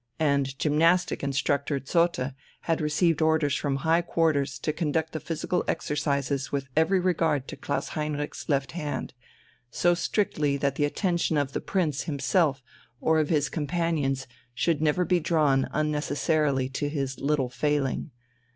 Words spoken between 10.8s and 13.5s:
attention of the Prince himself or of his